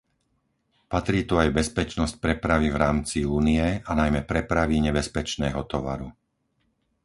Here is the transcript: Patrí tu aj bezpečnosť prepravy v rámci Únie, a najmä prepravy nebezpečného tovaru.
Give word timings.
Patrí 0.93 1.19
tu 1.29 1.35
aj 1.43 1.49
bezpečnosť 1.59 2.13
prepravy 2.23 2.67
v 2.73 2.77
rámci 2.85 3.19
Únie, 3.37 3.67
a 3.85 3.91
najmä 4.01 4.21
prepravy 4.31 4.77
nebezpečného 4.89 5.61
tovaru. 5.71 6.09